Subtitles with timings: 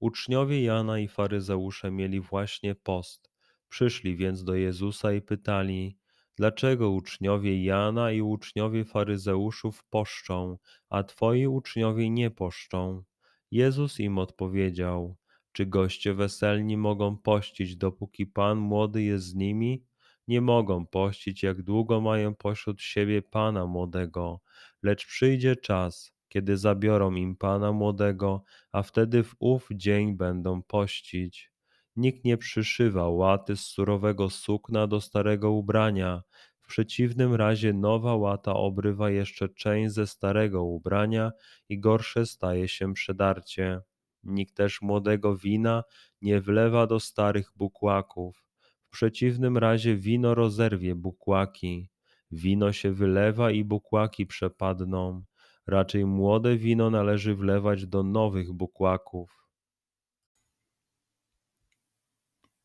[0.00, 3.30] Uczniowie Jana i faryzeusze mieli właśnie post.
[3.68, 5.98] Przyszli więc do Jezusa i pytali:
[6.36, 13.02] Dlaczego uczniowie Jana i uczniowie faryzeuszów poszczą, a twoi uczniowie nie poszczą?
[13.50, 15.16] Jezus im odpowiedział:
[15.52, 19.84] Czy goście weselni mogą pościć, dopóki pan młody jest z nimi?
[20.28, 24.40] Nie mogą pościć, jak długo mają pośród siebie pana młodego,
[24.82, 31.52] lecz przyjdzie czas, kiedy zabiorą im pana młodego, a wtedy w ów dzień będą pościć.
[31.96, 36.22] Nikt nie przyszywa łaty z surowego sukna do starego ubrania.
[36.60, 41.32] W przeciwnym razie nowa łata obrywa jeszcze część ze starego ubrania
[41.68, 43.80] i gorsze staje się przedarcie.
[44.22, 45.84] Nikt też młodego wina
[46.22, 48.44] nie wlewa do starych bukłaków.
[48.86, 51.88] W przeciwnym razie wino rozerwie bukłaki.
[52.30, 55.22] Wino się wylewa i bukłaki przepadną.
[55.70, 59.48] Raczej młode wino należy wlewać do nowych bukłaków.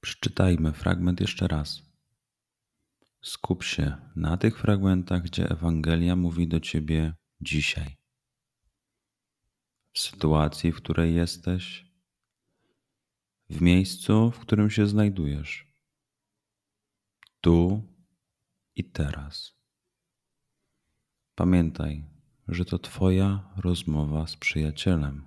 [0.00, 1.82] Przeczytajmy fragment jeszcze raz.
[3.22, 7.96] Skup się na tych fragmentach, gdzie Ewangelia mówi do ciebie dzisiaj.
[9.92, 11.92] W sytuacji, w której jesteś,
[13.50, 15.66] w miejscu, w którym się znajdujesz,
[17.40, 17.82] tu
[18.76, 19.52] i teraz.
[21.34, 22.15] Pamiętaj,
[22.48, 25.26] że to Twoja rozmowa z przyjacielem.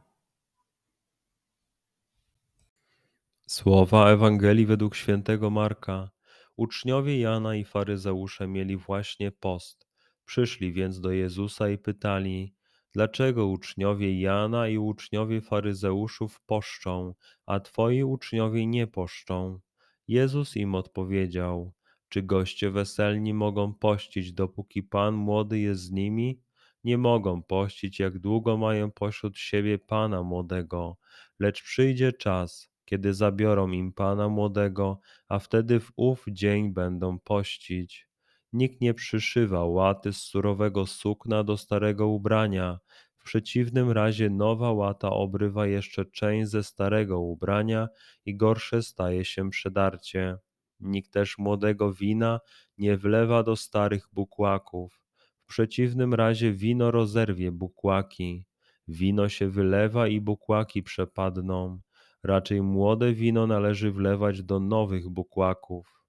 [3.47, 6.09] Słowa Ewangelii według świętego Marka.
[6.55, 9.87] Uczniowie Jana i faryzeusze mieli właśnie post.
[10.25, 12.53] Przyszli więc do Jezusa i pytali:
[12.93, 17.13] Dlaczego uczniowie Jana i uczniowie faryzeuszów poszczą,
[17.45, 19.59] a twoi uczniowie nie poszczą?
[20.07, 21.73] Jezus im odpowiedział:
[22.09, 26.41] Czy goście weselni mogą pościć, dopóki pan młody jest z nimi?
[26.83, 30.97] Nie mogą pościć, jak długo mają pośród siebie pana młodego,
[31.39, 38.07] lecz przyjdzie czas, kiedy zabiorą im pana młodego, a wtedy w ów dzień będą pościć.
[38.53, 42.79] Nikt nie przyszywa łaty z surowego sukna do starego ubrania.
[43.17, 47.87] W przeciwnym razie nowa łata obrywa jeszcze część ze starego ubrania
[48.25, 50.37] i gorsze staje się przedarcie.
[50.79, 52.39] Nikt też młodego wina
[52.77, 55.08] nie wlewa do starych bukłaków
[55.49, 58.45] przeciwnym razie wino rozerwie bukłaki.
[58.87, 61.79] Wino się wylewa i bukłaki przepadną.
[62.23, 66.05] Raczej młode wino należy wlewać do nowych bukłaków.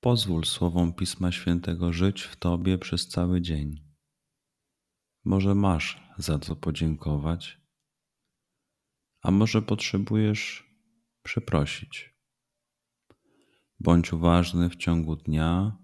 [0.00, 3.84] Pozwól słowom Pisma Świętego żyć w Tobie przez cały dzień.
[5.24, 7.60] Może masz za co podziękować,
[9.22, 10.64] a może potrzebujesz
[11.22, 12.14] przeprosić.
[13.80, 15.83] Bądź uważny w ciągu dnia